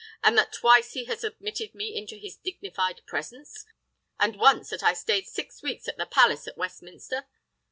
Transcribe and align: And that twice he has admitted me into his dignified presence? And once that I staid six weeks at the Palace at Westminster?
And 0.23 0.35
that 0.35 0.51
twice 0.51 0.93
he 0.93 1.05
has 1.05 1.23
admitted 1.23 1.75
me 1.75 1.95
into 1.95 2.15
his 2.17 2.35
dignified 2.35 3.01
presence? 3.05 3.65
And 4.19 4.35
once 4.35 4.71
that 4.71 4.81
I 4.81 4.95
staid 4.95 5.27
six 5.27 5.61
weeks 5.61 5.87
at 5.87 5.97
the 5.99 6.07
Palace 6.07 6.47
at 6.47 6.57
Westminster? 6.57 7.27